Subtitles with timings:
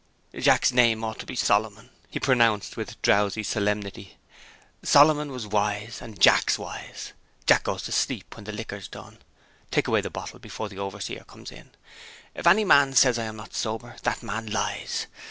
[0.35, 4.17] "Jack's name ought to be Solomon," he pronounced with drowsy solemnity;
[4.81, 7.13] "Solomon was wise; and Jack's wise.
[7.45, 9.19] Jack goes to sleep, when the liquor's done.
[9.69, 11.69] Take away the bottle, before the overseer comes in.
[12.33, 15.05] If any man says I am not sober, that man lies.